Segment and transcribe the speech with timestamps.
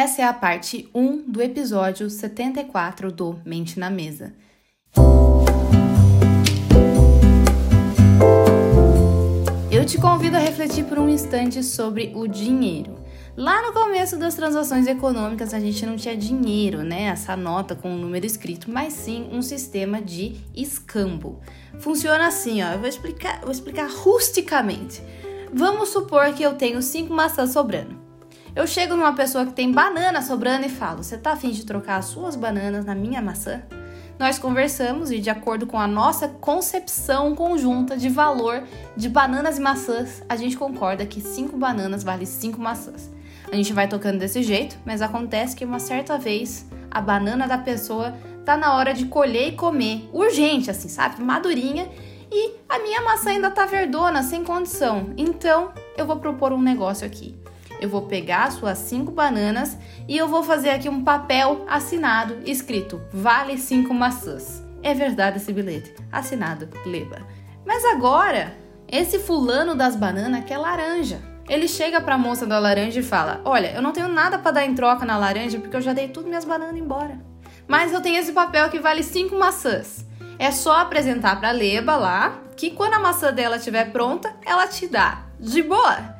[0.00, 4.32] Essa é a parte 1 do episódio 74 do Mente na Mesa.
[9.68, 12.94] Eu te convido a refletir por um instante sobre o dinheiro.
[13.36, 17.06] Lá no começo das transações econômicas a gente não tinha dinheiro, né?
[17.06, 21.40] Essa nota com um número escrito, mas sim um sistema de escambo.
[21.80, 22.74] Funciona assim, ó.
[22.74, 25.02] Eu vou explicar, vou explicar rusticamente.
[25.52, 27.97] Vamos supor que eu tenho cinco maçãs sobrando.
[28.58, 31.98] Eu chego numa pessoa que tem banana sobrando e falo: Você tá afim de trocar
[31.98, 33.62] as suas bananas na minha maçã?
[34.18, 38.64] Nós conversamos e, de acordo com a nossa concepção conjunta de valor
[38.96, 43.08] de bananas e maçãs, a gente concorda que cinco bananas vale cinco maçãs.
[43.48, 47.58] A gente vai tocando desse jeito, mas acontece que uma certa vez a banana da
[47.58, 48.12] pessoa
[48.44, 51.22] tá na hora de colher e comer, urgente, assim, sabe?
[51.22, 51.88] Madurinha.
[52.28, 55.14] E a minha maçã ainda tá verdona, sem condição.
[55.16, 57.38] Então, eu vou propor um negócio aqui.
[57.80, 63.00] Eu vou pegar suas cinco bananas e eu vou fazer aqui um papel assinado escrito
[63.12, 64.62] vale cinco maçãs.
[64.82, 65.94] É verdade esse bilhete.
[66.10, 67.18] Assinado Leba.
[67.64, 68.56] Mas agora,
[68.90, 71.20] esse fulano das bananas quer laranja.
[71.48, 74.52] Ele chega para a moça da laranja e fala: Olha, eu não tenho nada para
[74.52, 77.18] dar em troca na laranja porque eu já dei tudo minhas bananas embora.
[77.66, 80.06] Mas eu tenho esse papel que vale cinco maçãs.
[80.38, 84.86] É só apresentar para Leba lá que quando a maçã dela estiver pronta, ela te
[84.86, 85.24] dá.
[85.38, 86.17] De boa.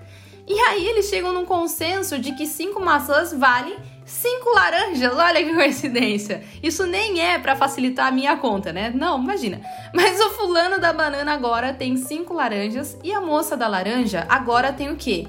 [0.49, 3.77] E aí eles chegam num consenso de que cinco maçãs valem
[4.09, 5.17] cinco laranjas.
[5.17, 6.43] Olha que coincidência.
[6.63, 8.91] Isso nem é para facilitar a minha conta, né?
[8.95, 9.61] Não, imagina.
[9.95, 14.73] Mas o fulano da banana agora tem cinco laranjas e a moça da laranja agora
[14.73, 15.27] tem o quê?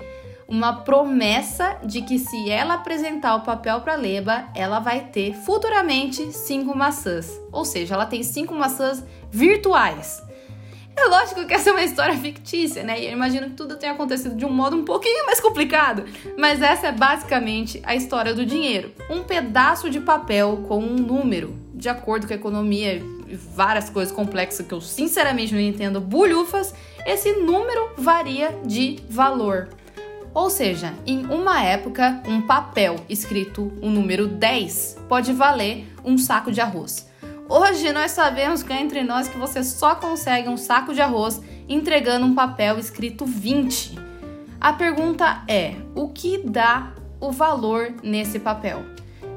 [0.47, 6.31] Uma promessa de que se ela apresentar o papel para Leba, ela vai ter futuramente
[6.31, 7.39] cinco maçãs.
[7.51, 10.23] Ou seja, ela tem cinco maçãs virtuais.
[10.99, 12.99] É lógico que essa é uma história fictícia, né?
[12.99, 16.03] E eu imagino que tudo tenha acontecido de um modo um pouquinho mais complicado.
[16.37, 18.91] Mas essa é basicamente a história do dinheiro.
[19.09, 24.13] Um pedaço de papel com um número, de acordo com a economia e várias coisas
[24.13, 26.75] complexas que eu sinceramente não entendo, bulhufas,
[27.05, 29.69] esse número varia de valor.
[30.33, 36.51] Ou seja, em uma época, um papel escrito o número 10 pode valer um saco
[36.51, 37.08] de arroz.
[37.51, 41.41] Hoje nós sabemos que é entre nós que você só consegue um saco de arroz
[41.67, 43.97] entregando um papel escrito 20.
[44.61, 48.83] A pergunta é: o que dá o valor nesse papel?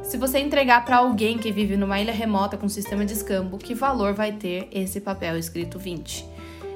[0.02, 3.72] Se você entregar para alguém que vive numa ilha remota com sistema de escambo, que
[3.72, 6.26] valor vai ter esse papel escrito 20?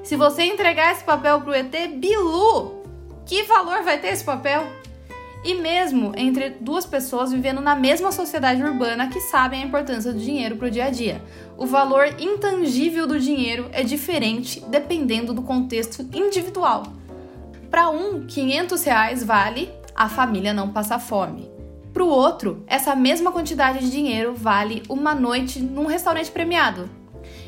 [0.04, 2.82] Se você entregar esse papel para o ET Bilu,
[3.26, 4.64] que valor vai ter esse papel?
[5.46, 10.18] E mesmo entre duas pessoas vivendo na mesma sociedade urbana que sabem a importância do
[10.18, 11.22] dinheiro para o dia a dia.
[11.56, 16.82] O valor intangível do dinheiro é diferente dependendo do contexto individual.
[17.70, 21.48] Para um, 500 reais vale a família não passar fome.
[21.92, 26.90] Para o outro, essa mesma quantidade de dinheiro vale uma noite num restaurante premiado,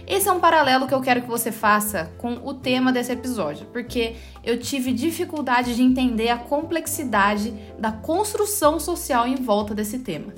[0.09, 3.67] esse é um paralelo que eu quero que você faça com o tema desse episódio,
[3.67, 10.33] porque eu tive dificuldade de entender a complexidade da construção social em volta desse tema.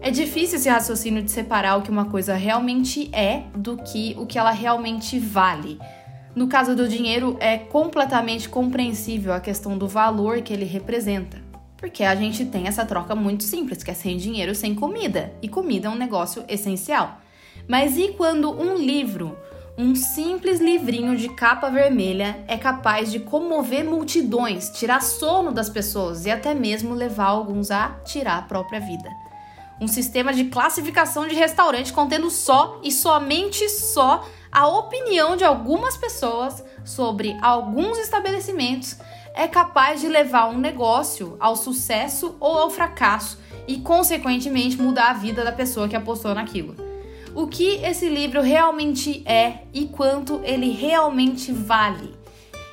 [0.00, 4.26] É difícil esse raciocínio de separar o que uma coisa realmente é do que o
[4.26, 5.80] que ela realmente vale.
[6.32, 11.38] No caso do dinheiro, é completamente compreensível a questão do valor que ele representa.
[11.76, 15.32] Porque a gente tem essa troca muito simples, que é sem dinheiro, sem comida.
[15.42, 17.20] E comida é um negócio essencial.
[17.68, 19.36] Mas e quando um livro,
[19.76, 26.26] um simples livrinho de capa vermelha, é capaz de comover multidões, tirar sono das pessoas
[26.26, 29.10] e até mesmo levar alguns a tirar a própria vida?
[29.80, 35.96] Um sistema de classificação de restaurante contendo só e somente só a opinião de algumas
[35.96, 38.96] pessoas sobre alguns estabelecimentos
[39.34, 43.38] é capaz de levar um negócio ao sucesso ou ao fracasso
[43.68, 46.85] e, consequentemente, mudar a vida da pessoa que apostou naquilo
[47.36, 52.14] o que esse livro realmente é e quanto ele realmente vale.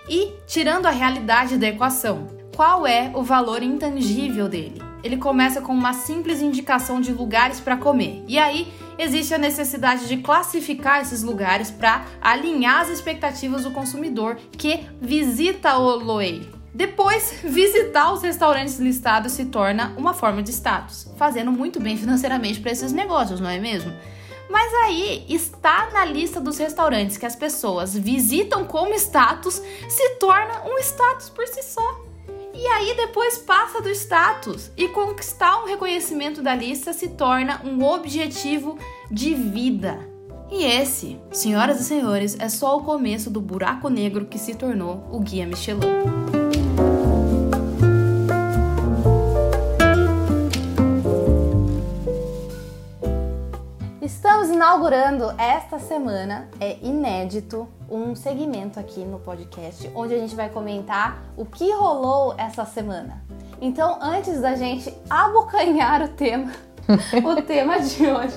[0.08, 4.82] E, tirando a realidade da equação, qual é o valor intangível dele?
[5.04, 8.24] Ele começa com uma simples indicação de lugares para comer.
[8.26, 14.38] E aí existe a necessidade de classificar esses lugares para alinhar as expectativas do consumidor
[14.58, 16.50] que visita o Loei.
[16.74, 22.62] Depois, visitar os restaurantes listados se torna uma forma de status, fazendo muito bem financeiramente
[22.62, 23.92] para esses negócios, não é mesmo?
[24.50, 30.64] Mas aí, estar na lista dos restaurantes que as pessoas visitam como status se torna
[30.66, 32.02] um status por si só.
[32.54, 37.84] E aí depois passa do status e conquistar um reconhecimento da lista se torna um
[37.84, 38.78] objetivo
[39.10, 40.08] de vida.
[40.52, 45.04] E esse, senhoras e senhores, é só o começo do buraco negro que se tornou
[45.12, 46.43] o Guia Michelin.
[54.50, 61.22] Inaugurando esta semana, é inédito, um segmento aqui no podcast onde a gente vai comentar
[61.36, 63.22] o que rolou essa semana.
[63.60, 66.54] Então, antes da gente abocanhar o tema,
[67.24, 68.36] o tema de hoje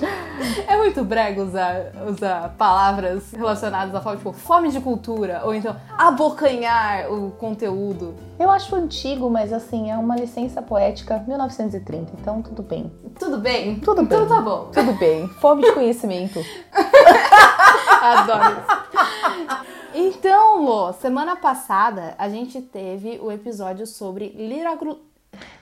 [0.67, 5.75] é muito brega usar, usar palavras relacionadas à fome, tipo fome de cultura, ou então
[5.97, 8.15] abocanhar o conteúdo.
[8.39, 12.91] Eu acho antigo, mas assim, é uma licença poética 1930, então tudo bem.
[13.19, 13.79] Tudo bem?
[13.79, 14.25] Tudo então bem.
[14.25, 14.69] Então tá bom.
[14.71, 15.27] Tudo bem.
[15.27, 16.39] Fome de conhecimento.
[18.01, 19.67] Adoro isso.
[19.93, 25.06] Então, Lô, semana passada a gente teve o episódio sobre liraglu...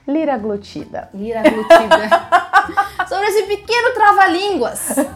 [0.06, 1.08] Lira glutida.
[1.12, 2.08] Lira glutida.
[3.08, 4.96] Sobre esse pequeno trava-línguas.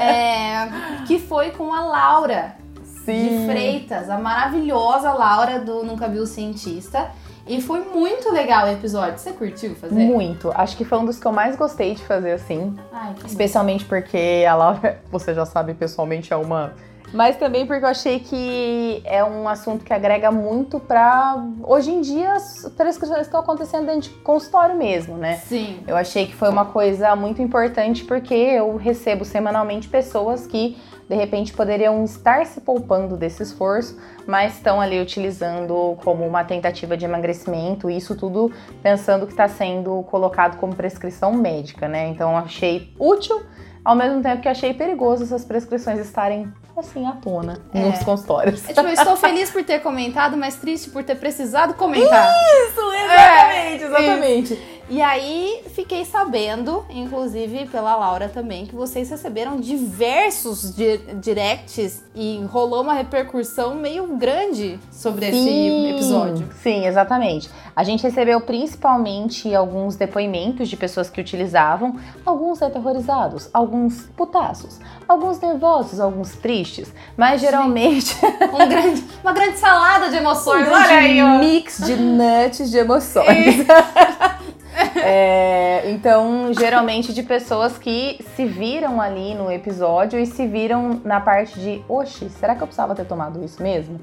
[0.00, 0.68] É,
[1.06, 2.54] que foi com a Laura
[2.84, 3.40] Sim.
[3.40, 7.10] de Freitas, a maravilhosa Laura do Nunca Viu Cientista.
[7.48, 9.18] E foi muito legal o episódio.
[9.18, 9.94] Você curtiu fazer?
[9.94, 10.52] Muito.
[10.54, 12.78] Acho que foi um dos que eu mais gostei de fazer assim.
[12.92, 16.74] Ai, Especialmente porque a Laura, você já sabe pessoalmente, é uma
[17.12, 22.00] mas também porque eu achei que é um assunto que agrega muito para hoje em
[22.00, 25.36] dia as prescrições estão acontecendo dentro de consultório mesmo, né?
[25.36, 25.80] Sim.
[25.86, 30.76] Eu achei que foi uma coisa muito importante porque eu recebo semanalmente pessoas que
[31.08, 36.96] de repente poderiam estar se poupando desse esforço, mas estão ali utilizando como uma tentativa
[36.96, 38.52] de emagrecimento, isso tudo
[38.82, 42.08] pensando que está sendo colocado como prescrição médica, né?
[42.08, 43.42] Então achei útil,
[43.82, 47.80] ao mesmo tempo que achei perigoso essas prescrições estarem assim à tona é.
[47.80, 48.64] nos consultórios.
[48.68, 52.32] É, tipo, eu estou feliz por ter comentado, mas triste por ter precisado comentar.
[52.32, 54.54] Isso, exatamente, é, exatamente.
[54.54, 54.77] Isso.
[54.90, 62.42] E aí fiquei sabendo, inclusive pela Laura também, que vocês receberam diversos di directs e
[62.50, 66.48] rolou uma repercussão meio grande sobre sim, esse episódio.
[66.62, 67.50] Sim, exatamente.
[67.76, 75.38] A gente recebeu principalmente alguns depoimentos de pessoas que utilizavam, alguns aterrorizados, alguns putaços, alguns
[75.38, 78.16] nervosos, alguns tristes, mas geralmente
[78.54, 80.66] um grande, uma grande salada de emoções.
[80.66, 83.66] Um Olha aí, mix de nuts de emoções.
[84.96, 91.20] É, então, geralmente de pessoas que se viram ali no episódio e se viram na
[91.20, 94.00] parte de, oxe, será que eu precisava ter tomado isso mesmo?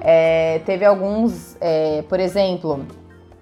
[0.00, 2.84] É, teve alguns, é, por exemplo,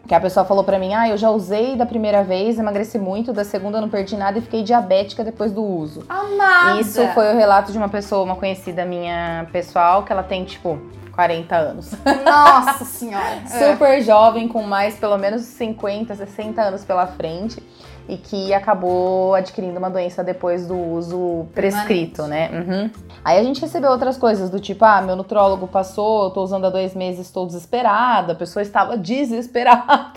[0.06, 3.32] que a pessoa falou para mim, ah, eu já usei da primeira vez, emagreci muito,
[3.32, 6.04] da segunda não perdi nada e fiquei diabética depois do uso.
[6.08, 6.80] Amada!
[6.80, 10.80] Isso foi o relato de uma pessoa, uma conhecida minha pessoal, que ela tem, tipo,
[11.20, 11.92] 40 anos.
[12.24, 13.42] Nossa senhora!
[13.46, 14.00] Super é.
[14.00, 17.62] jovem, com mais pelo menos 50, 60 anos pela frente
[18.08, 22.48] e que acabou adquirindo uma doença depois do uso prescrito, né?
[22.50, 22.90] Uhum.
[23.22, 26.64] Aí a gente recebeu outras coisas do tipo, ah, meu nutrólogo passou, eu tô usando
[26.64, 28.32] há dois meses, estou desesperada.
[28.32, 30.12] A pessoa estava desesperada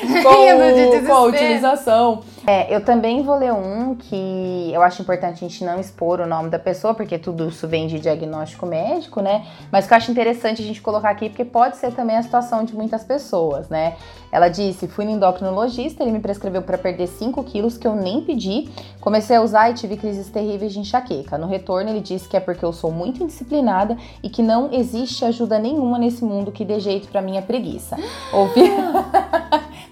[0.22, 2.22] com, com a utilização.
[2.46, 6.26] É, eu também vou ler um que eu acho importante a gente não expor o
[6.26, 9.46] nome da pessoa, porque tudo isso vem de diagnóstico médico, né?
[9.70, 12.64] Mas que eu acho interessante a gente colocar aqui, porque pode ser também a situação
[12.64, 13.94] de muitas pessoas, né?
[14.32, 18.22] Ela disse: fui no endocrinologista, ele me prescreveu para perder 5 quilos que eu nem
[18.22, 18.70] pedi.
[18.98, 21.36] Comecei a usar e tive crises terríveis de enxaqueca.
[21.36, 25.22] No retorno, ele disse que é porque eu sou muito indisciplinada e que não existe
[25.26, 27.96] ajuda nenhuma nesse mundo que dê jeito para minha preguiça.
[28.32, 28.62] Ouvi.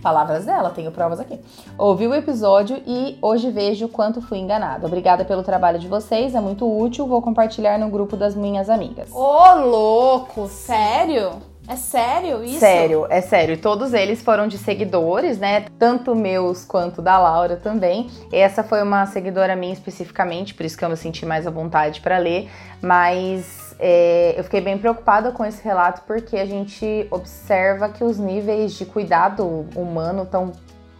[0.02, 1.38] Palavras dela, tenho provas aqui.
[1.76, 4.86] Ouvi o episódio e hoje vejo quanto fui enganada.
[4.86, 7.06] Obrigada pelo trabalho de vocês, é muito útil.
[7.06, 9.10] Vou compartilhar no grupo das minhas amigas.
[9.12, 10.48] Ô, louco!
[10.48, 11.32] Sério?
[11.68, 12.58] É sério isso?
[12.58, 13.56] Sério, é sério.
[13.56, 15.66] Todos eles foram de seguidores, né?
[15.78, 18.10] Tanto meus quanto da Laura também.
[18.32, 22.00] Essa foi uma seguidora minha especificamente, por isso que eu me senti mais à vontade
[22.00, 22.50] para ler.
[22.82, 28.18] Mas é, eu fiquei bem preocupada com esse relato porque a gente observa que os
[28.18, 30.52] níveis de cuidado humano estão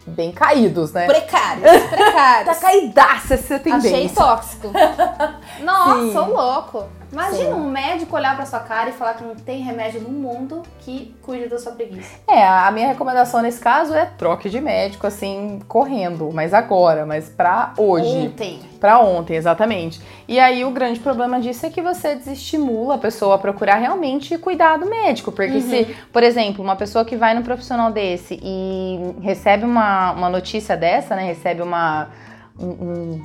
[0.07, 1.05] bem caídos, né?
[1.05, 2.45] Precários, precários.
[2.55, 3.89] tá caidaça essa tendência.
[3.89, 4.71] Achei tóxico.
[5.63, 7.00] Nossa, sou louco.
[7.11, 7.53] Imagina Sim.
[7.53, 11.13] um médico olhar pra sua cara e falar que não tem remédio no mundo que
[11.21, 12.19] cuide da sua preguiça.
[12.27, 17.27] É, a minha recomendação nesse caso é troque de médico, assim, correndo, mas agora, mas
[17.27, 18.07] pra hoje.
[18.07, 18.61] Ontem.
[18.79, 20.01] Pra ontem, exatamente.
[20.27, 24.37] E aí o grande problema disso é que você desestimula a pessoa a procurar realmente
[24.37, 25.31] cuidado médico.
[25.31, 25.61] Porque uhum.
[25.61, 30.77] se, por exemplo, uma pessoa que vai no profissional desse e recebe uma, uma notícia
[30.77, 31.25] dessa, né?
[31.25, 32.09] Recebe uma.
[32.59, 33.21] Um, um,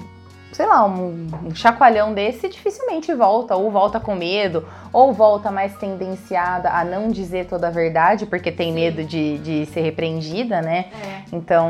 [0.57, 5.77] sei lá, um, um, chacoalhão desse, dificilmente volta, ou volta com medo, ou volta mais
[5.77, 8.75] tendenciada a não dizer toda a verdade, porque tem Sim.
[8.75, 10.87] medo de, de ser repreendida, né?
[11.05, 11.25] É.
[11.31, 11.69] Então,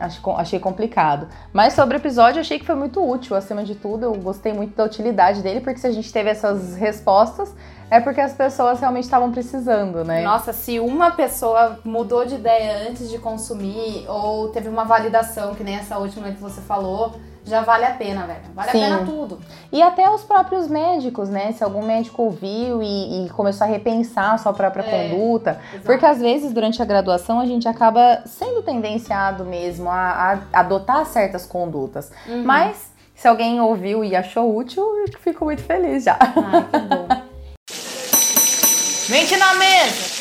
[0.00, 1.28] acho, achei complicado.
[1.50, 4.76] Mas sobre o episódio, achei que foi muito útil, acima de tudo, eu gostei muito
[4.76, 7.54] da utilidade dele, porque se a gente teve essas respostas,
[7.90, 10.20] é porque as pessoas realmente estavam precisando, né?
[10.20, 15.64] Nossa, se uma pessoa mudou de ideia antes de consumir, ou teve uma validação, que
[15.64, 17.14] nem essa última que você falou,
[17.46, 18.40] já vale a pena, velho.
[18.54, 18.82] Vale Sim.
[18.82, 19.38] a pena tudo.
[19.70, 21.52] E até os próprios médicos, né?
[21.52, 25.50] Se algum médico ouviu e, e começou a repensar a sua própria é, conduta.
[25.50, 25.86] Exatamente.
[25.86, 31.06] Porque às vezes, durante a graduação, a gente acaba sendo tendenciado mesmo a, a adotar
[31.06, 32.10] certas condutas.
[32.26, 32.42] Uhum.
[32.42, 36.18] Mas, se alguém ouviu e achou útil, eu fico muito feliz já.
[36.20, 37.06] Ai, que bom.
[39.08, 40.15] Mente na mesa!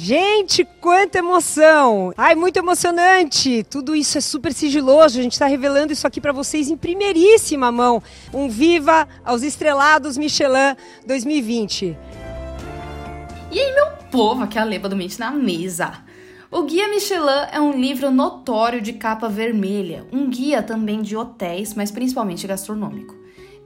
[0.00, 2.14] Gente, quanta emoção!
[2.16, 3.66] Ai, muito emocionante!
[3.68, 7.72] Tudo isso é super sigiloso, a gente está revelando isso aqui para vocês em primeiríssima
[7.72, 8.00] mão.
[8.32, 11.96] Um viva aos estrelados Michelin 2020.
[13.50, 15.92] E aí, meu povo, aqui é a Leba do Mente na Mesa.
[16.48, 21.74] O Guia Michelin é um livro notório de capa vermelha, um guia também de hotéis,
[21.74, 23.16] mas principalmente gastronômico.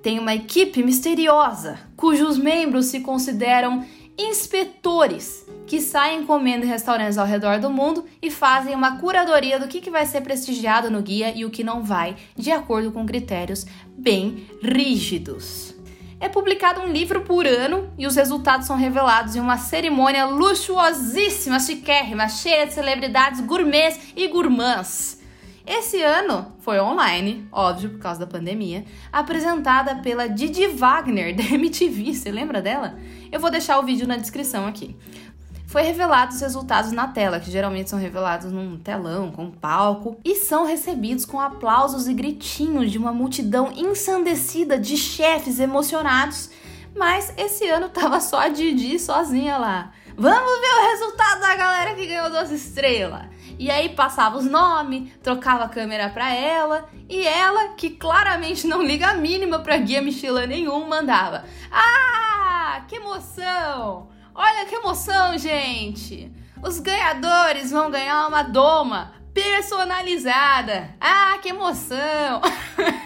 [0.02, 3.84] Tem uma equipe misteriosa, cujos membros se consideram
[4.18, 9.68] inspetores que saem comendo em restaurantes ao redor do mundo e fazem uma curadoria do
[9.68, 13.06] que, que vai ser prestigiado no guia e o que não vai, de acordo com
[13.06, 13.64] critérios
[13.96, 15.74] bem rígidos.
[16.20, 21.58] É publicado um livro por ano e os resultados são revelados em uma cerimônia luxuosíssima,
[21.58, 25.21] chiquérrima, cheia de celebridades gourmets e gourmands.
[25.66, 32.14] Esse ano foi online, óbvio, por causa da pandemia, apresentada pela Didi Wagner, da MTV.
[32.14, 32.98] Você lembra dela?
[33.30, 34.96] Eu vou deixar o vídeo na descrição aqui.
[35.66, 40.34] Foi revelados os resultados na tela, que geralmente são revelados num telão, com palco, e
[40.34, 46.50] são recebidos com aplausos e gritinhos de uma multidão ensandecida de chefes emocionados.
[46.94, 49.92] Mas esse ano tava só a Didi sozinha lá.
[50.16, 53.26] Vamos ver o resultado da galera que ganhou duas estrelas.
[53.58, 58.82] E aí passava os nomes, trocava a câmera pra ela, e ela, que claramente não
[58.82, 64.08] liga a mínima pra guia Michelin nenhum, mandava: Ah, que emoção!
[64.34, 66.32] Olha que emoção, gente!
[66.62, 70.94] Os ganhadores vão ganhar uma doma personalizada.
[71.00, 72.40] Ah, que emoção!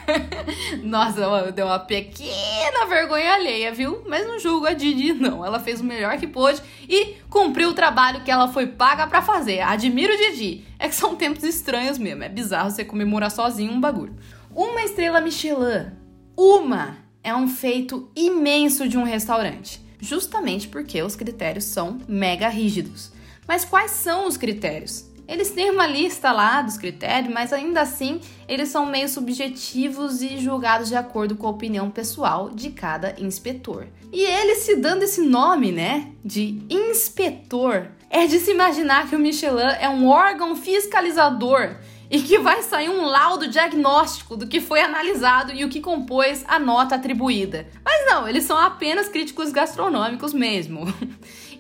[0.83, 4.03] Nossa, deu uma pequena vergonha alheia, viu?
[4.07, 5.45] Mas não julgo a Didi, não.
[5.45, 9.23] Ela fez o melhor que pôde e cumpriu o trabalho que ela foi paga para
[9.23, 9.61] fazer.
[9.61, 10.65] Admiro Didi.
[10.79, 12.25] É que são tempos estranhos mesmo.
[12.25, 14.17] É bizarro você comemorar sozinho um bagulho.
[14.55, 15.93] Uma estrela Michelin.
[16.37, 19.81] Uma é um feito imenso de um restaurante.
[20.01, 23.13] Justamente porque os critérios são mega rígidos.
[23.47, 25.07] Mas quais são os critérios?
[25.29, 30.39] Eles têm uma lista lá dos critérios, mas ainda assim eles são meio subjetivos e
[30.39, 33.87] julgados de acordo com a opinião pessoal de cada inspetor.
[34.13, 39.19] E ele se dando esse nome, né, de inspetor, é de se imaginar que o
[39.19, 41.77] Michelin é um órgão fiscalizador
[42.11, 46.45] e que vai sair um laudo diagnóstico do que foi analisado e o que compôs
[46.47, 47.67] a nota atribuída.
[47.85, 50.87] Mas não, eles são apenas críticos gastronômicos mesmo.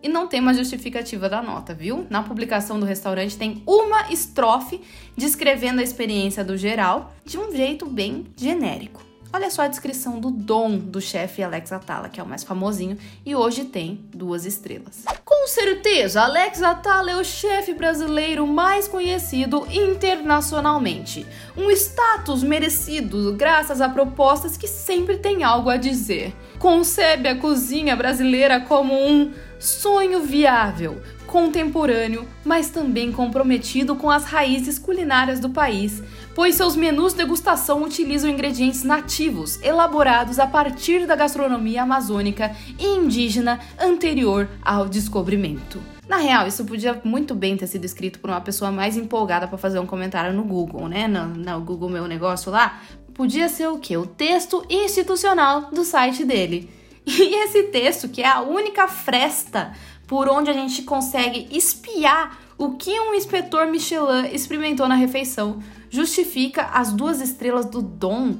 [0.06, 2.06] e não tem uma justificativa da nota, viu?
[2.08, 4.80] Na publicação do restaurante tem uma estrofe
[5.16, 9.04] descrevendo a experiência do geral de um jeito bem genérico.
[9.32, 12.96] Olha só a descrição do dom do chefe Alex Atala, que é o mais famosinho
[13.25, 15.04] e hoje tem duas estrelas.
[15.25, 21.26] Com certeza, Alex Atala é o chefe brasileiro mais conhecido internacionalmente.
[21.56, 26.32] Um status merecido graças a propostas que sempre tem algo a dizer.
[26.60, 34.78] Concebe a cozinha brasileira como um sonho viável, contemporâneo, mas também comprometido com as raízes
[34.78, 36.02] culinárias do país,
[36.34, 43.60] pois seus menus degustação utilizam ingredientes nativos, elaborados a partir da gastronomia amazônica e indígena
[43.78, 45.80] anterior ao descobrimento.
[46.08, 49.58] Na real, isso podia muito bem ter sido escrito por uma pessoa mais empolgada para
[49.58, 51.08] fazer um comentário no Google, né?
[51.08, 52.80] No, no Google Meu Negócio lá.
[53.12, 53.96] Podia ser o quê?
[53.96, 56.70] O texto institucional do site dele.
[57.06, 59.72] E esse texto, que é a única fresta
[60.08, 65.60] por onde a gente consegue espiar o que um inspetor Michelin experimentou na refeição,
[65.90, 68.34] justifica as duas estrelas do Dom.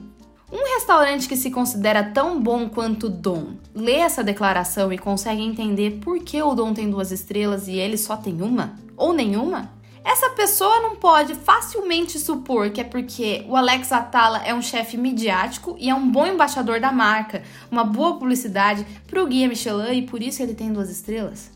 [0.51, 5.99] Um restaurante que se considera tão bom quanto Dom lê essa declaração e consegue entender
[6.01, 8.77] por que o Dom tem duas estrelas e ele só tem uma?
[8.97, 9.76] Ou nenhuma?
[10.07, 14.97] Essa pessoa não pode facilmente supor que é porque o Alex Atala é um chefe
[14.97, 19.99] midiático e é um bom embaixador da marca, uma boa publicidade para o guia Michelin
[19.99, 21.51] e por isso ele tem duas estrelas.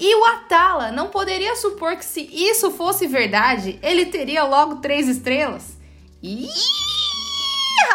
[0.00, 5.06] E o Atala não poderia supor que se isso fosse verdade, ele teria logo três
[5.06, 5.76] estrelas.
[6.22, 6.48] Ih,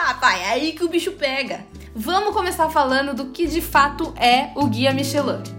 [0.06, 1.66] rapaz, é aí que o bicho pega.
[1.96, 5.59] Vamos começar falando do que de fato é o guia Michelin.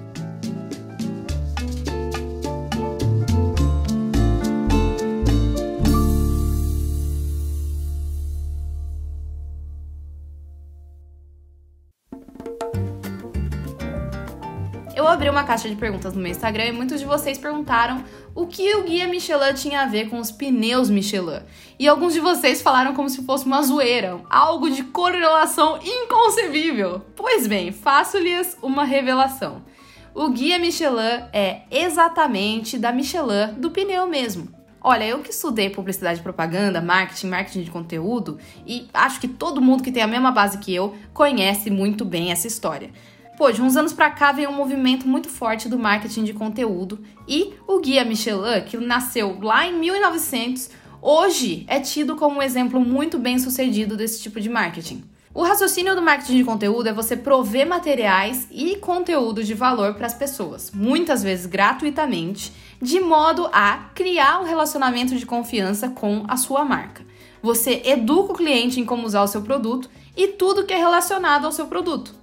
[15.41, 18.05] Uma caixa de perguntas no meu Instagram e muitos de vocês perguntaram
[18.35, 21.41] o que o guia Michelin tinha a ver com os pneus Michelin.
[21.79, 27.01] E alguns de vocês falaram como se fosse uma zoeira, algo de correlação inconcebível.
[27.17, 29.63] Pois bem, faço-lhes uma revelação.
[30.15, 34.47] O guia Michelin é exatamente da Michelin do pneu mesmo.
[34.83, 39.61] Olha, eu que estudei publicidade e propaganda, marketing, marketing de conteúdo, e acho que todo
[39.61, 42.91] mundo que tem a mesma base que eu conhece muito bem essa história.
[43.41, 46.99] Pô, de uns anos pra cá veio um movimento muito forte do marketing de conteúdo
[47.27, 50.69] e o Guia Michelin, que nasceu lá em 1900,
[51.01, 55.05] hoje é tido como um exemplo muito bem sucedido desse tipo de marketing.
[55.33, 60.07] O raciocínio do marketing de conteúdo é você prover materiais e conteúdo de valor para
[60.07, 66.37] as pessoas, muitas vezes gratuitamente, de modo a criar um relacionamento de confiança com a
[66.37, 67.07] sua marca.
[67.43, 71.47] Você educa o cliente em como usar o seu produto e tudo que é relacionado
[71.47, 72.20] ao seu produto.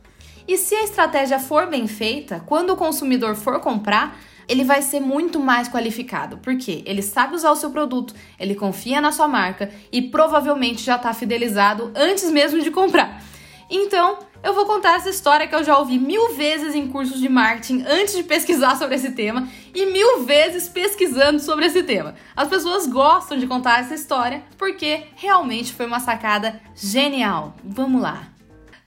[0.48, 5.00] E se a estratégia for bem feita, quando o consumidor for comprar, ele vai ser
[5.00, 9.70] muito mais qualificado, porque ele sabe usar o seu produto, ele confia na sua marca
[9.92, 13.22] e provavelmente já está fidelizado antes mesmo de comprar.
[13.70, 17.28] Então, eu vou contar essa história que eu já ouvi mil vezes em cursos de
[17.28, 22.16] marketing antes de pesquisar sobre esse tema e mil vezes pesquisando sobre esse tema.
[22.34, 27.56] As pessoas gostam de contar essa história porque realmente foi uma sacada genial.
[27.62, 28.37] Vamos lá.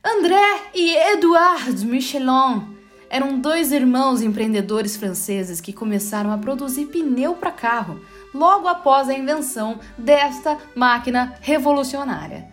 [0.02, 2.74] André e Edouard Michelin
[3.10, 8.00] eram dois irmãos empreendedores franceses que começaram a produzir pneu para carro
[8.32, 12.48] logo após a invenção desta máquina revolucionária.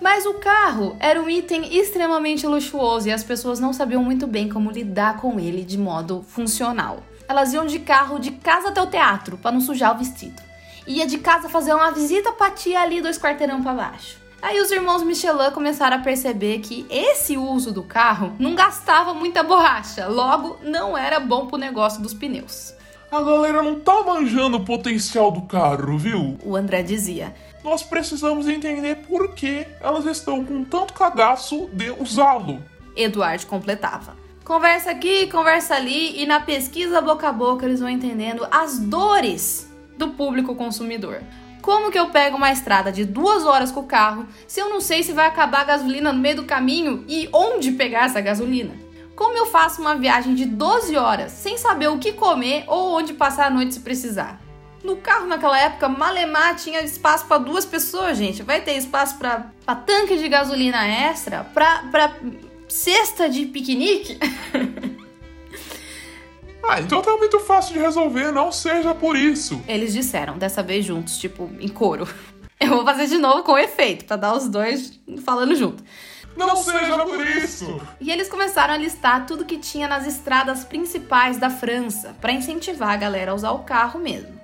[0.00, 4.48] Mas o carro era um item extremamente luxuoso e as pessoas não sabiam muito bem
[4.48, 7.02] como lidar com ele de modo funcional.
[7.28, 10.40] Elas iam de carro de casa até o teatro para não sujar o vestido.
[10.86, 14.21] Ia de casa fazer uma visita pra tia ali dois quarteirão para baixo.
[14.42, 19.40] Aí os irmãos Michelin começaram a perceber que esse uso do carro não gastava muita
[19.44, 22.74] borracha, logo não era bom pro negócio dos pneus.
[23.08, 26.36] A galera não tá manjando o potencial do carro, viu?
[26.42, 27.32] O André dizia.
[27.62, 32.60] Nós precisamos entender por que elas estão com tanto cagaço de usá-lo.
[32.96, 34.16] Eduardo completava.
[34.44, 39.70] Conversa aqui, conversa ali, e na pesquisa boca a boca eles vão entendendo as dores
[39.96, 41.22] do público consumidor.
[41.62, 44.80] Como que eu pego uma estrada de duas horas com o carro se eu não
[44.80, 48.74] sei se vai acabar a gasolina no meio do caminho e onde pegar essa gasolina?
[49.14, 53.14] Como eu faço uma viagem de 12 horas sem saber o que comer ou onde
[53.14, 54.40] passar a noite se precisar?
[54.82, 58.42] No carro naquela época, Malemar tinha espaço para duas pessoas, gente.
[58.42, 59.46] Vai ter espaço para
[59.86, 62.16] tanque de gasolina extra, para
[62.68, 64.18] cesta de piquenique?
[66.64, 69.62] Ah, então tá muito fácil de resolver, não seja por isso.
[69.66, 72.08] Eles disseram, dessa vez juntos, tipo, em coro.
[72.60, 75.82] Eu vou fazer de novo com efeito, para dar os dois falando junto.
[76.36, 77.80] Não, não seja por isso!
[78.00, 82.90] E eles começaram a listar tudo que tinha nas estradas principais da França, para incentivar
[82.90, 84.40] a galera a usar o carro mesmo.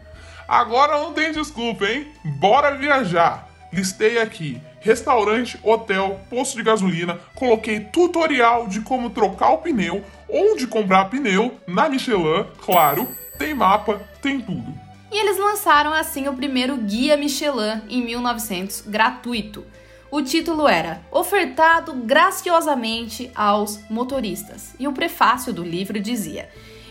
[0.46, 2.08] Agora não tem desculpa, hein?
[2.24, 3.48] Bora viajar!
[3.72, 10.66] Listei aqui restaurante, hotel, posto de gasolina, coloquei tutorial de como trocar o pneu, onde
[10.66, 14.74] comprar pneu, na Michelin, claro, tem mapa, tem tudo.
[15.10, 19.64] E eles lançaram assim o primeiro guia Michelin em 1900, gratuito.
[20.10, 26.48] O título era Ofertado graciosamente aos motoristas, e o prefácio do livro dizia: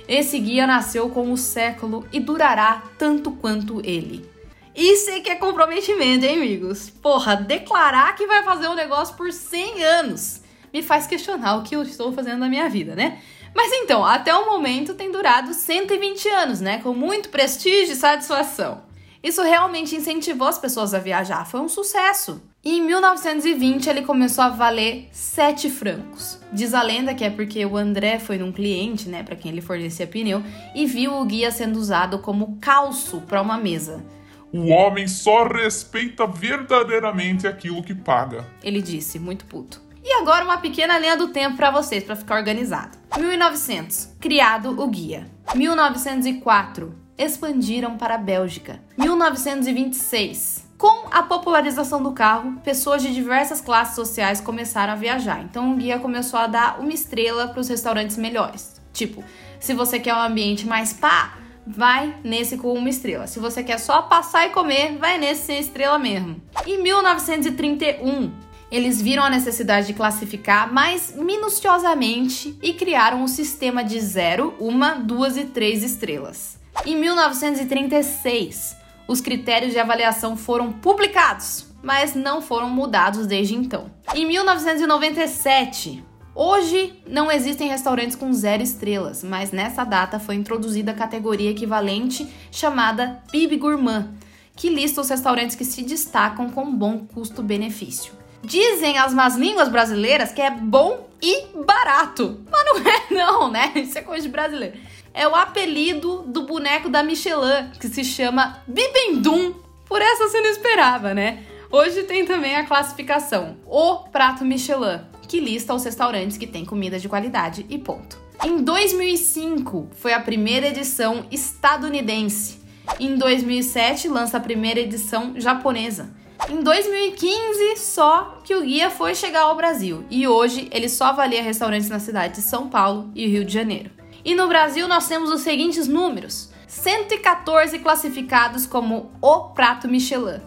[0.08, 4.37] Esse guia nasceu com o século e durará tanto quanto ele.
[4.78, 6.88] Isso é que é comprometimento, hein, amigos?
[6.88, 11.76] Porra, declarar que vai fazer um negócio por 100 anos me faz questionar o que
[11.76, 13.20] eu estou fazendo na minha vida, né?
[13.56, 16.78] Mas então, até o momento tem durado 120 anos, né?
[16.78, 18.84] Com muito prestígio e satisfação.
[19.24, 22.40] Isso realmente incentivou as pessoas a viajar, foi um sucesso.
[22.64, 26.38] E em 1920 ele começou a valer 7 francos.
[26.54, 29.62] Diz a lenda que é porque o André foi num cliente, né, para quem ele
[29.62, 30.44] fornecia pneu,
[30.76, 34.06] e viu o guia sendo usado como calço para uma mesa.
[34.54, 38.46] O homem só respeita verdadeiramente aquilo que paga.
[38.64, 39.82] Ele disse, muito puto.
[40.04, 42.98] E agora uma pequena linha do tempo para vocês, para ficar organizado.
[43.18, 45.28] 1900, criado o guia.
[45.54, 48.80] 1904, expandiram para a Bélgica.
[48.98, 55.42] 1926, com a popularização do carro, pessoas de diversas classes sociais começaram a viajar.
[55.42, 58.80] Então o guia começou a dar uma estrela para os restaurantes melhores.
[58.94, 59.24] Tipo,
[59.60, 61.36] se você quer um ambiente mais pá,
[61.68, 63.28] vai nesse com uma estrela.
[63.28, 66.42] Se você quer só passar e comer, vai nesse sem estrela mesmo.
[66.66, 68.32] Em 1931,
[68.72, 74.96] eles viram a necessidade de classificar mais minuciosamente e criaram um sistema de zero, uma,
[74.96, 76.60] duas e três estrelas.
[76.86, 78.76] Em 1936,
[79.08, 83.90] os critérios de avaliação foram publicados, mas não foram mudados desde então.
[84.14, 86.04] Em 1997,
[86.40, 92.32] Hoje não existem restaurantes com zero estrelas, mas nessa data foi introduzida a categoria equivalente
[92.52, 94.10] chamada PIB Gourmand,
[94.56, 98.14] que lista os restaurantes que se destacam com bom custo-benefício.
[98.44, 103.72] Dizem as más línguas brasileiras que é bom e barato, mas não é não, né?
[103.74, 104.78] Isso é coisa de brasileiro.
[105.16, 109.56] É o apelido do boneco da Michelin, que se chama Bibendum.
[109.88, 111.44] Por essa você não esperava, né?
[111.72, 117.00] Hoje tem também a classificação O Prato Michelin, que lista os restaurantes que têm comida
[117.00, 118.18] de qualidade e ponto.
[118.44, 122.60] Em 2005 foi a primeira edição estadunidense.
[123.00, 126.10] Em 2007 lança a primeira edição japonesa.
[126.50, 131.42] Em 2015 só que o guia foi chegar ao Brasil e hoje ele só avalia
[131.42, 133.90] restaurantes na cidade de São Paulo e Rio de Janeiro.
[134.24, 140.42] E no Brasil nós temos os seguintes números: 114 classificados como o prato Michelin.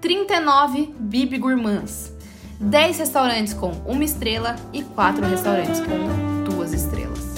[0.00, 2.12] 39 Bib Gourmands,
[2.60, 7.34] 10 restaurantes com uma estrela e 4 restaurantes com duas estrelas.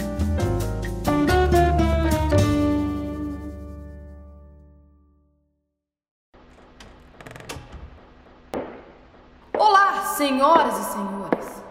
[9.56, 11.62] Olá, senhoras e senhores!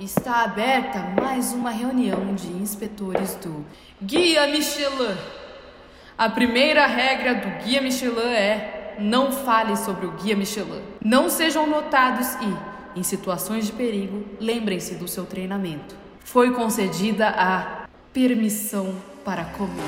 [0.00, 3.64] Está aberta mais uma reunião de inspetores do
[4.02, 5.16] Guia Michelin.
[6.18, 10.82] A primeira regra do Guia Michelin é não fale sobre o guia Michelin.
[11.04, 15.94] Não sejam notados e, em situações de perigo, lembrem-se do seu treinamento.
[16.24, 19.82] Foi concedida a permissão para comer.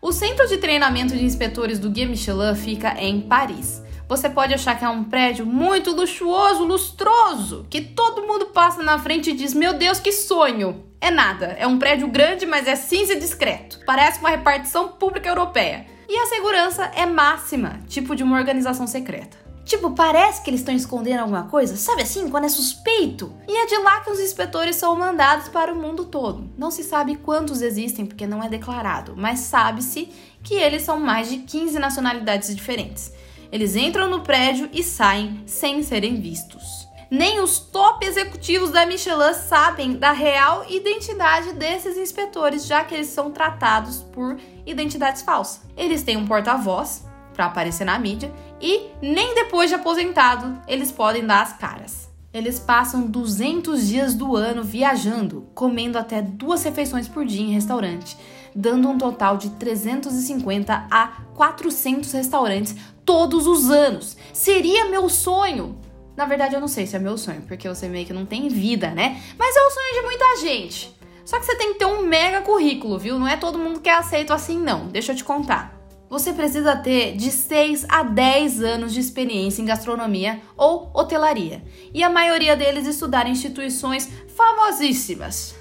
[0.00, 3.82] O centro de treinamento de inspetores do Guia Michelin fica em Paris.
[4.06, 8.98] Você pode achar que é um prédio muito luxuoso, lustroso, que todo mundo passa na
[8.98, 10.84] frente e diz: Meu Deus, que sonho!
[11.00, 13.80] É nada, é um prédio grande, mas é cinza e discreto.
[13.86, 15.86] Parece uma repartição pública europeia.
[16.06, 19.43] E a segurança é máxima, tipo de uma organização secreta.
[19.74, 23.32] Tipo, parece que eles estão escondendo alguma coisa, sabe assim, quando é suspeito?
[23.48, 26.48] E é de lá que os inspetores são mandados para o mundo todo.
[26.56, 30.10] Não se sabe quantos existem porque não é declarado, mas sabe-se
[30.44, 33.12] que eles são mais de 15 nacionalidades diferentes.
[33.50, 36.86] Eles entram no prédio e saem sem serem vistos.
[37.10, 43.08] Nem os top executivos da Michelin sabem da real identidade desses inspetores, já que eles
[43.08, 45.62] são tratados por identidades falsas.
[45.76, 47.02] Eles têm um porta-voz
[47.34, 52.08] para aparecer na mídia e nem depois de aposentado eles podem dar as caras.
[52.32, 58.16] Eles passam 200 dias do ano viajando, comendo até duas refeições por dia em restaurante,
[58.54, 64.16] dando um total de 350 a 400 restaurantes todos os anos.
[64.32, 65.78] Seria meu sonho
[66.16, 68.48] na verdade, eu não sei se é meu sonho, porque você meio que não tem
[68.48, 69.20] vida, né?
[69.36, 70.96] Mas é o sonho de muita gente.
[71.24, 73.18] Só que você tem que ter um mega currículo, viu?
[73.18, 74.86] Não é todo mundo que é aceito assim, não.
[74.86, 75.74] Deixa eu te contar.
[76.08, 81.64] Você precisa ter de 6 a 10 anos de experiência em gastronomia ou hotelaria.
[81.92, 85.54] E a maioria deles estudar em instituições famosíssimas.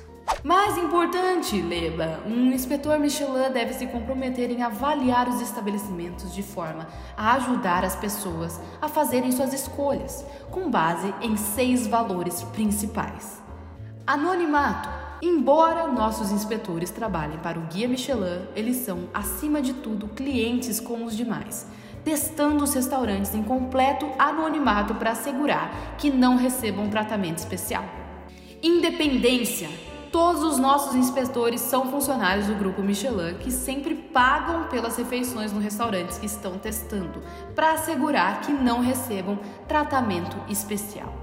[0.44, 6.88] Mais importante, Leba, um inspetor Michelin deve se comprometer em avaliar os estabelecimentos de forma
[7.16, 13.42] a ajudar as pessoas a fazerem suas escolhas, com base em seis valores principais.
[14.08, 15.03] Anonimato.
[15.26, 21.06] Embora nossos inspetores trabalhem para o Guia Michelin, eles são, acima de tudo, clientes como
[21.06, 21.66] os demais,
[22.04, 27.86] testando os restaurantes em completo anonimato para assegurar que não recebam tratamento especial.
[28.62, 29.70] Independência.
[30.12, 35.62] Todos os nossos inspetores são funcionários do grupo Michelin que sempre pagam pelas refeições no
[35.62, 37.24] restaurantes que estão testando,
[37.56, 41.14] para assegurar que não recebam tratamento especial.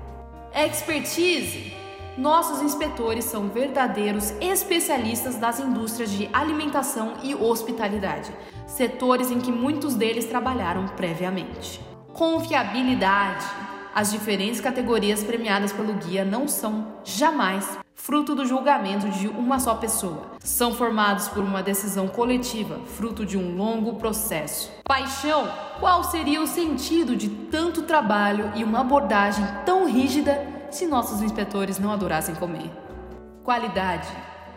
[0.55, 1.80] Expertise.
[2.19, 8.33] Nossos inspetores são verdadeiros especialistas das indústrias de alimentação e hospitalidade,
[8.67, 11.81] setores em que muitos deles trabalharam previamente.
[12.13, 13.47] Confiabilidade.
[13.95, 19.75] As diferentes categorias premiadas pelo guia não são jamais fruto do julgamento de uma só
[19.75, 20.33] pessoa.
[20.41, 24.71] São formados por uma decisão coletiva, fruto de um longo processo.
[24.85, 31.23] Paixão: qual seria o sentido de tanto trabalho e uma abordagem tão rígida se nossos
[31.23, 32.71] inspetores não adorassem comer?
[33.43, 34.09] Qualidade: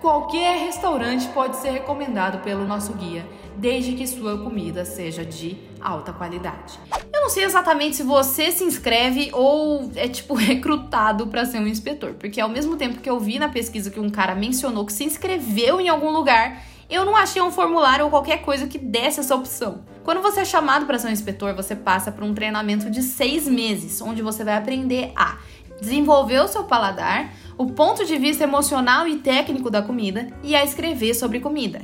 [0.02, 6.14] qualquer restaurante pode ser recomendado pelo nosso guia, desde que sua comida seja de alta
[6.14, 6.80] qualidade
[7.24, 12.16] não sei exatamente se você se inscreve ou é tipo recrutado para ser um inspetor,
[12.16, 15.06] porque ao mesmo tempo que eu vi na pesquisa que um cara mencionou que se
[15.06, 19.34] inscreveu em algum lugar, eu não achei um formulário ou qualquer coisa que desse essa
[19.34, 19.86] opção.
[20.04, 23.48] Quando você é chamado para ser um inspetor, você passa por um treinamento de seis
[23.48, 25.38] meses, onde você vai aprender a
[25.80, 30.64] desenvolver o seu paladar, o ponto de vista emocional e técnico da comida e a
[30.64, 31.82] escrever sobre comida.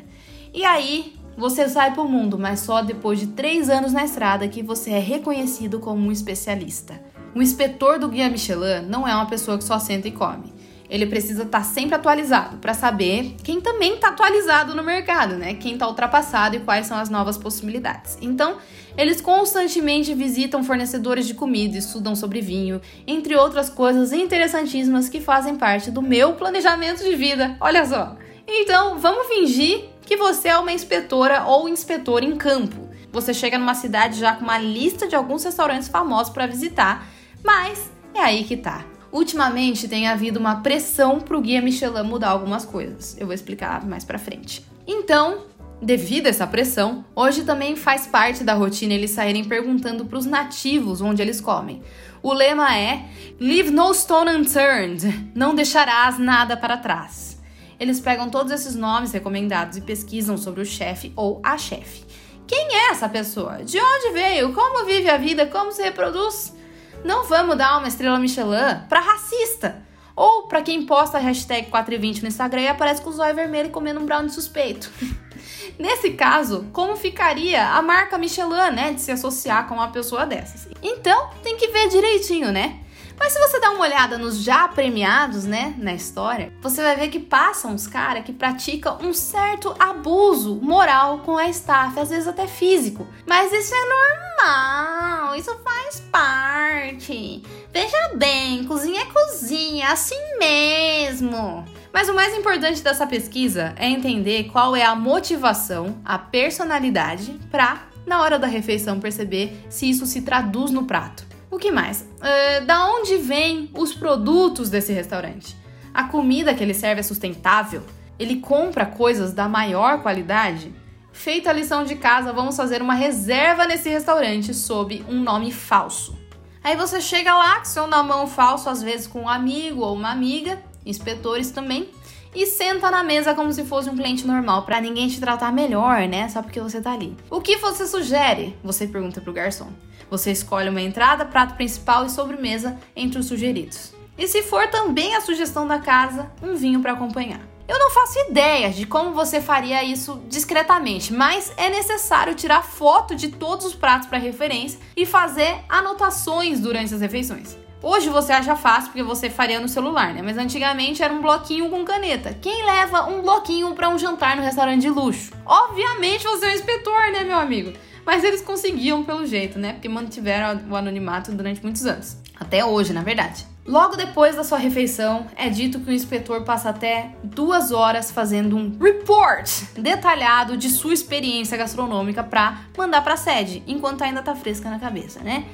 [0.53, 4.47] E aí, você sai para o mundo, mas só depois de três anos na estrada
[4.47, 7.01] que você é reconhecido como um especialista.
[7.33, 10.53] O inspetor do guia Michelin não é uma pessoa que só senta e come.
[10.89, 15.53] Ele precisa estar tá sempre atualizado para saber quem também está atualizado no mercado, né?
[15.53, 18.17] Quem está ultrapassado e quais são as novas possibilidades.
[18.21, 18.57] Então,
[18.97, 25.55] eles constantemente visitam fornecedores de comida, estudam sobre vinho, entre outras coisas interessantíssimas que fazem
[25.55, 27.55] parte do meu planejamento de vida.
[27.61, 28.17] Olha só.
[28.47, 32.89] Então, vamos fingir que você é uma inspetora ou inspetor em campo.
[33.11, 37.07] Você chega numa cidade já com uma lista de alguns restaurantes famosos para visitar,
[37.43, 38.85] mas é aí que tá.
[39.11, 43.17] Ultimamente tem havido uma pressão para o guia Michelin mudar algumas coisas.
[43.19, 44.63] Eu vou explicar mais para frente.
[44.85, 45.45] Então,
[45.81, 50.25] devido a essa pressão, hoje também faz parte da rotina eles saírem perguntando para os
[50.25, 51.81] nativos onde eles comem.
[52.21, 53.05] O lema é
[53.39, 57.39] Leave no stone unturned, não deixarás nada para trás.
[57.79, 62.03] Eles pegam todos esses nomes recomendados e pesquisam sobre o chefe ou a chefe.
[62.45, 63.63] Quem é essa pessoa?
[63.63, 64.53] De onde veio?
[64.53, 65.45] Como vive a vida?
[65.45, 66.58] Como se reproduz?
[67.03, 69.81] Não vamos dar uma estrela Michelin para racista.
[70.15, 73.69] Ou para quem posta a hashtag 420 no Instagram e aparece com o zóio vermelho
[73.69, 74.91] comendo um brownie suspeito.
[75.79, 80.67] Nesse caso, como ficaria a marca Michelin, né, de se associar com uma pessoa dessas?
[80.83, 82.79] Então, tem que ver direitinho, né?
[83.19, 87.09] Mas se você dá uma olhada nos já premiados, né, na história, você vai ver
[87.09, 92.27] que passam uns caras que praticam um certo abuso moral com a staff, às vezes
[92.27, 93.05] até físico.
[93.27, 97.43] Mas isso é normal, isso faz parte.
[97.71, 101.65] Veja bem, cozinha é cozinha, assim mesmo.
[101.93, 107.83] Mas o mais importante dessa pesquisa é entender qual é a motivação, a personalidade, para,
[108.05, 111.28] na hora da refeição, perceber se isso se traduz no prato.
[111.51, 112.01] O que mais?
[112.01, 115.57] Uh, da onde vêm os produtos desse restaurante?
[115.91, 117.81] A comida que ele serve é sustentável?
[118.19, 120.73] Ele compra coisas da maior qualidade?
[121.11, 126.17] Feita a lição de casa, vamos fazer uma reserva nesse restaurante sob um nome falso.
[126.63, 130.11] Aí você chega lá com seu mão falso, às vezes com um amigo ou uma
[130.11, 131.89] amiga, inspetores também,
[132.33, 136.07] e senta na mesa como se fosse um cliente normal, para ninguém te tratar melhor,
[136.07, 136.29] né?
[136.29, 137.15] Só porque você tá ali.
[137.29, 138.55] O que você sugere?
[138.63, 139.69] Você pergunta pro garçom.
[140.09, 143.93] Você escolhe uma entrada, prato principal e sobremesa entre os sugeridos.
[144.17, 147.41] E se for também a sugestão da casa, um vinho para acompanhar.
[147.69, 153.15] Eu não faço ideia de como você faria isso discretamente, mas é necessário tirar foto
[153.15, 157.55] de todos os pratos para referência e fazer anotações durante as refeições.
[157.81, 160.21] Hoje você acha fácil porque você faria no celular, né?
[160.21, 162.35] Mas antigamente era um bloquinho com caneta.
[162.41, 165.31] Quem leva um bloquinho para um jantar no restaurante de luxo?
[165.45, 167.71] Obviamente você é o inspetor, né, meu amigo?
[168.05, 169.73] Mas eles conseguiam pelo jeito, né?
[169.73, 172.17] Porque mantiveram o anonimato durante muitos anos.
[172.37, 173.45] Até hoje, na verdade.
[173.65, 178.57] Logo depois da sua refeição, é dito que o inspetor passa até duas horas fazendo
[178.57, 184.35] um report detalhado de sua experiência gastronômica para mandar para a sede, enquanto ainda tá
[184.35, 185.45] fresca na cabeça, né?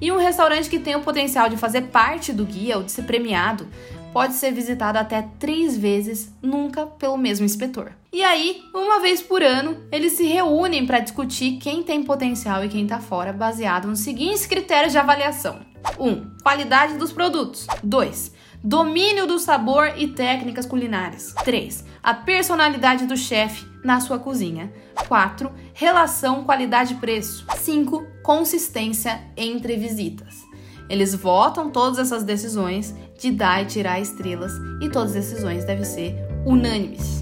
[0.00, 3.02] E um restaurante que tem o potencial de fazer parte do guia ou de ser
[3.02, 3.68] premiado
[4.12, 7.92] pode ser visitado até três vezes, nunca pelo mesmo inspetor.
[8.12, 12.68] E aí, uma vez por ano, eles se reúnem para discutir quem tem potencial e
[12.68, 15.60] quem está fora, baseado nos seguintes critérios de avaliação:
[15.98, 16.08] 1.
[16.08, 17.66] Um, qualidade dos produtos.
[17.84, 18.32] 2.
[18.62, 21.32] Domínio do sabor e técnicas culinárias.
[21.44, 21.82] 3.
[22.02, 24.70] A personalidade do chefe na sua cozinha.
[25.08, 25.50] 4.
[25.72, 27.46] Relação qualidade-preço.
[27.56, 28.06] 5.
[28.22, 30.44] Consistência entre visitas.
[30.90, 35.84] Eles votam todas essas decisões de dar e tirar estrelas e todas as decisões devem
[35.84, 37.20] ser unânimes.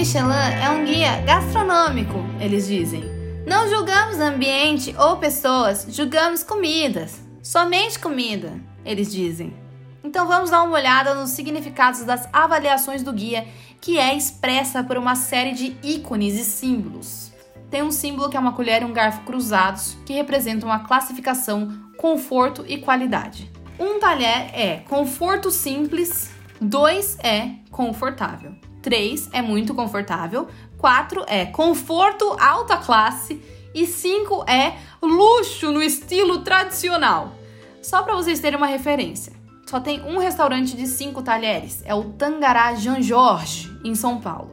[0.00, 3.04] Michelin é um guia gastronômico, eles dizem.
[3.46, 7.20] Não julgamos ambiente ou pessoas, julgamos comidas.
[7.42, 9.52] Somente comida, eles dizem.
[10.02, 13.46] Então vamos dar uma olhada nos significados das avaliações do guia
[13.78, 17.30] que é expressa por uma série de ícones e símbolos.
[17.70, 21.78] Tem um símbolo que é uma colher e um garfo cruzados, que representam a classificação,
[21.98, 23.52] conforto e qualidade.
[23.78, 32.36] Um talher é conforto simples, dois é confortável, três é muito confortável, quatro é conforto
[32.40, 33.40] alta classe
[33.74, 37.34] e cinco é luxo no estilo tradicional.
[37.82, 39.40] Só para vocês terem uma referência
[39.70, 44.50] só tem um restaurante de cinco talheres, é o Tangará Jean Jorge, em São Paulo.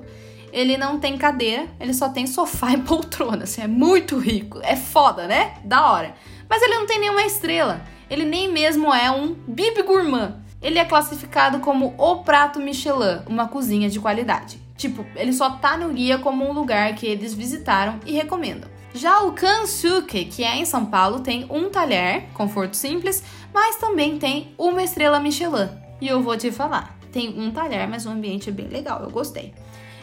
[0.54, 4.76] Ele não tem cadeira, ele só tem sofá e poltrona, assim, é muito rico, é
[4.76, 5.56] foda, né?
[5.66, 6.14] Da hora.
[6.48, 10.36] Mas ele não tem nenhuma estrela, ele nem mesmo é um bib gourmand.
[10.68, 14.60] Ele é classificado como o prato Michelin, uma cozinha de qualidade.
[14.76, 18.70] Tipo, ele só tá no guia como um lugar que eles visitaram e recomendam.
[18.94, 24.20] Já o Kansuke, que é em São Paulo, tem um talher, conforto simples, mas também
[24.20, 25.70] tem uma estrela Michelin.
[26.02, 29.10] E eu vou te falar, tem um talher, mas o ambiente é bem legal, eu
[29.10, 29.54] gostei.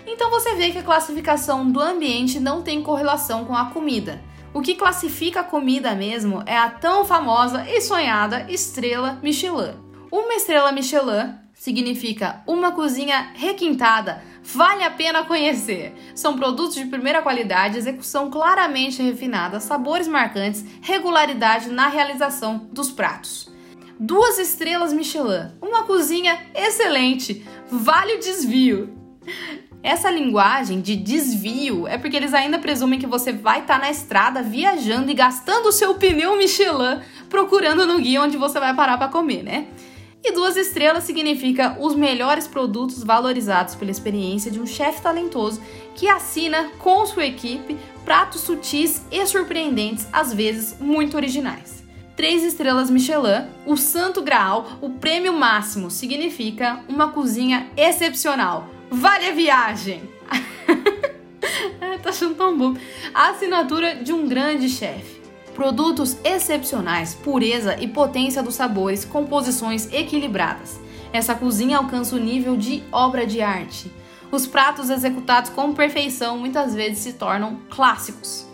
[0.06, 4.18] Então você vê que a classificação do ambiente não tem correlação com a comida.
[4.54, 9.83] O que classifica a comida mesmo é a tão famosa e sonhada estrela Michelin.
[10.16, 15.92] Uma estrela Michelin significa uma cozinha requintada, vale a pena conhecer.
[16.14, 23.52] São produtos de primeira qualidade, execução claramente refinada, sabores marcantes, regularidade na realização dos pratos.
[23.98, 28.96] Duas estrelas Michelin, uma cozinha excelente, vale o desvio.
[29.82, 33.90] Essa linguagem de desvio é porque eles ainda presumem que você vai estar tá na
[33.90, 38.96] estrada viajando e gastando o seu pneu Michelin procurando no guia onde você vai parar
[38.96, 39.66] para comer, né?
[40.24, 45.60] E duas estrelas significa os melhores produtos valorizados pela experiência de um chefe talentoso
[45.94, 51.84] que assina com sua equipe pratos sutis e surpreendentes, às vezes muito originais.
[52.16, 59.32] Três estrelas Michelin, o santo graal, o prêmio máximo, significa uma cozinha excepcional, Vale a
[59.32, 60.08] viagem!
[62.00, 62.74] tá achando tão bom.
[63.12, 65.23] A assinatura de um grande chefe.
[65.54, 70.80] Produtos excepcionais, pureza e potência dos sabores, composições equilibradas.
[71.12, 73.90] Essa cozinha alcança o nível de obra de arte.
[74.32, 78.46] Os pratos executados com perfeição muitas vezes se tornam clássicos.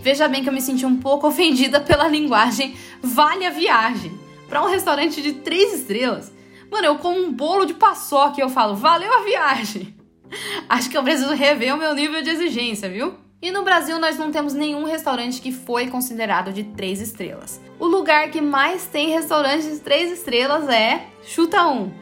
[0.00, 4.18] Veja bem que eu me senti um pouco ofendida pela linguagem vale a viagem.
[4.48, 6.32] Para um restaurante de três estrelas,
[6.70, 9.94] Mano, eu como um bolo de paçoca e eu falo, valeu a viagem.
[10.68, 13.14] Acho que eu preciso rever o meu nível de exigência, viu?
[13.40, 17.60] E no Brasil nós não temos nenhum restaurante que foi considerado de três estrelas.
[17.78, 21.06] O lugar que mais tem restaurantes de três estrelas é.
[21.22, 21.92] Chuta um.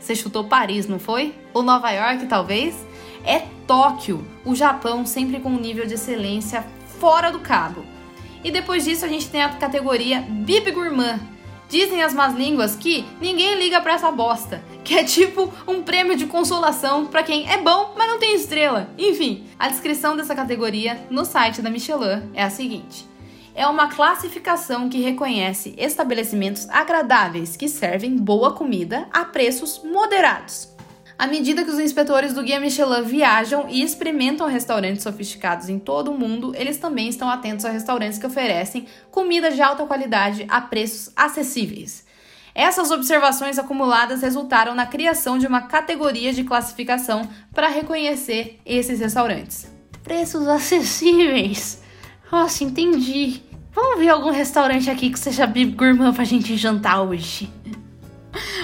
[0.00, 1.34] Você chutou Paris, não foi?
[1.54, 2.74] Ou Nova York, talvez?
[3.24, 6.64] É Tóquio, o Japão, sempre com um nível de excelência
[6.98, 7.84] fora do cabo.
[8.42, 11.20] E depois disso a gente tem a categoria Bib Gourmand,
[11.72, 16.14] Dizem as más línguas que ninguém liga para essa bosta, que é tipo um prêmio
[16.14, 18.90] de consolação para quem é bom, mas não tem estrela.
[18.98, 23.08] Enfim, a descrição dessa categoria no site da Michelin é a seguinte:
[23.54, 30.71] é uma classificação que reconhece estabelecimentos agradáveis que servem boa comida a preços moderados.
[31.18, 36.10] À medida que os inspetores do Guia Michelin viajam e experimentam restaurantes sofisticados em todo
[36.10, 40.60] o mundo, eles também estão atentos a restaurantes que oferecem comida de alta qualidade a
[40.60, 42.04] preços acessíveis.
[42.54, 49.72] Essas observações acumuladas resultaram na criação de uma categoria de classificação para reconhecer esses restaurantes.
[50.02, 51.82] Preços acessíveis.
[52.30, 53.42] Nossa, entendi.
[53.74, 57.50] Vamos ver algum restaurante aqui que seja gourmand pra gente jantar hoje.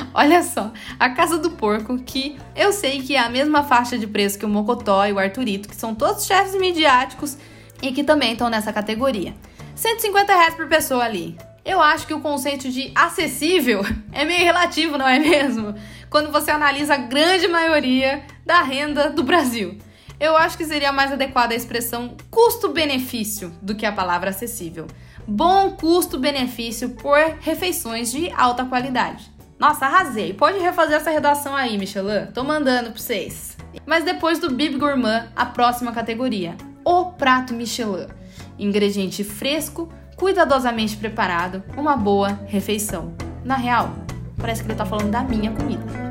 [0.14, 4.06] Olha só, a Casa do Porco, que eu sei que é a mesma faixa de
[4.06, 7.36] preço que o Mocotó e o Arturito, que são todos chefes midiáticos
[7.82, 9.34] e que também estão nessa categoria.
[9.74, 11.36] 150 reais por pessoa ali.
[11.64, 15.74] Eu acho que o conceito de acessível é meio relativo, não é mesmo?
[16.08, 19.78] Quando você analisa a grande maioria da renda do Brasil.
[20.18, 24.88] Eu acho que seria mais adequada a expressão custo-benefício do que a palavra acessível.
[25.26, 29.30] Bom custo-benefício por refeições de alta qualidade.
[29.58, 30.32] Nossa, arrasei.
[30.32, 32.26] Pode refazer essa redação aí, Michelin.
[32.32, 33.56] Tô mandando pra vocês.
[33.84, 38.06] Mas depois do Bib Gourmand, a próxima categoria: o prato Michelin.
[38.58, 43.14] Ingrediente fresco, cuidadosamente preparado, uma boa refeição.
[43.44, 43.94] Na real,
[44.36, 46.07] parece que ele tá falando da minha comida.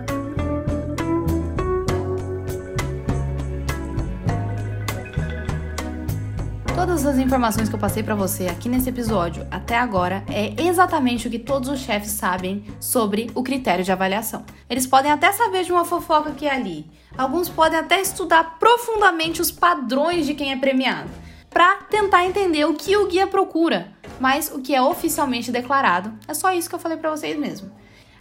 [6.78, 11.28] Todas as informações que eu passei para você aqui nesse episódio até agora é exatamente
[11.28, 14.46] o que todos os chefes sabem sobre o critério de avaliação.
[14.70, 16.86] Eles podem até saber de uma fofoca que é ali.
[17.18, 21.10] Alguns podem até estudar profundamente os padrões de quem é premiado
[21.50, 26.34] para tentar entender o que o guia procura, mas o que é oficialmente declarado é
[26.36, 27.72] só isso que eu falei para vocês mesmo.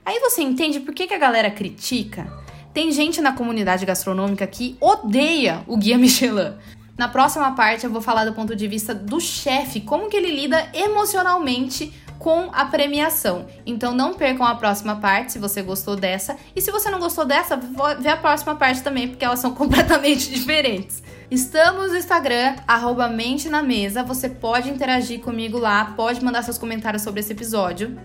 [0.02, 2.26] Aí você entende por que, que a galera critica?
[2.72, 6.54] Tem gente na comunidade gastronômica que odeia o guia Michelin.
[6.96, 10.30] Na próxima parte eu vou falar do ponto de vista do chefe, como que ele
[10.30, 13.46] lida emocionalmente com a premiação.
[13.66, 16.36] Então não percam a próxima parte se você gostou dessa.
[16.54, 17.60] E se você não gostou dessa,
[18.00, 21.02] vê a próxima parte também, porque elas são completamente diferentes.
[21.30, 24.02] Estamos no Instagram, arroba Mente na Mesa.
[24.02, 27.96] Você pode interagir comigo lá, pode mandar seus comentários sobre esse episódio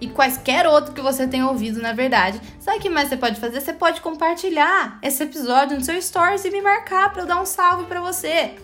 [0.00, 2.40] e quaisquer outro que você tenha ouvido, na verdade.
[2.58, 3.60] Sabe o que mais você pode fazer?
[3.60, 7.46] Você pode compartilhar esse episódio no seu stories e me marcar para eu dar um
[7.46, 8.54] salve para você.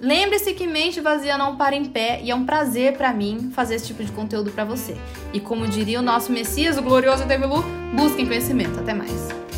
[0.00, 3.76] Lembre-se que mente vazia não para em pé e é um prazer para mim fazer
[3.76, 4.96] esse tipo de conteúdo para você.
[5.32, 7.64] E como diria o nosso Messias, o glorioso Develu,
[7.94, 8.78] busquem conhecimento.
[8.78, 9.53] Até mais.